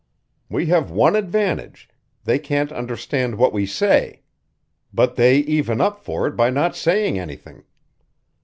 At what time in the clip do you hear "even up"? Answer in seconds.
5.41-6.03